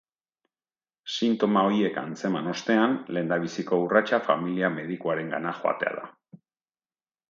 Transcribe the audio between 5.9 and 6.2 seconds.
da.